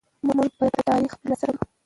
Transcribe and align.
موږ 0.37 0.49
به 0.57 0.65
د 0.73 0.75
تاريخ 0.87 1.11
توري 1.17 1.27
له 1.29 1.35
سره 1.41 1.51
ګورو. 1.57 1.69